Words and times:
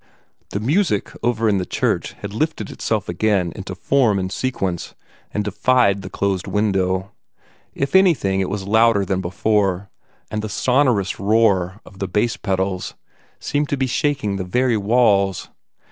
The 0.49 0.59
music 0.59 1.11
over 1.21 1.47
in 1.47 1.59
the 1.59 1.63
church 1.67 2.13
had 2.13 2.33
lifted 2.33 2.71
itself 2.71 3.07
again 3.07 3.53
into 3.55 3.75
form 3.75 4.17
and 4.17 4.31
sequence, 4.31 4.95
and 5.31 5.43
defied 5.43 6.01
the 6.01 6.09
closed 6.09 6.47
window. 6.47 7.11
If 7.75 7.95
anything, 7.95 8.39
it 8.39 8.49
was 8.49 8.65
louder 8.67 9.05
than 9.05 9.21
before, 9.21 9.91
and 10.31 10.41
the 10.41 10.49
sonorous 10.49 11.19
roar 11.19 11.81
of 11.85 11.99
the 11.99 12.07
bass 12.07 12.35
pedals 12.35 12.95
seemed 13.39 13.69
to 13.69 13.77
be 13.77 13.85
shaking 13.85 14.37
the 14.37 14.43
very 14.43 14.75
walls. 14.75 15.49